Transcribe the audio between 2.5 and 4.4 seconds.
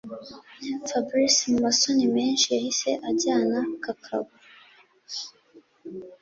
yahise ajyana kakabo